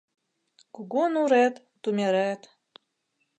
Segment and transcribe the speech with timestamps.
[0.73, 2.41] Кугу нурет— тумерет